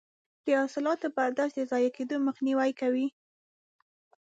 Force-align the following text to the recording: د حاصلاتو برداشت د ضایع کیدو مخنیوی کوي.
د 0.45 0.47
حاصلاتو 0.61 1.07
برداشت 1.17 1.55
د 1.57 1.61
ضایع 1.71 1.91
کیدو 1.97 2.15
مخنیوی 2.27 2.71
کوي. 2.81 3.07